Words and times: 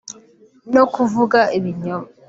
no 0.73 0.83
kuvuga 0.93 1.39
ibinyoma 1.57 2.07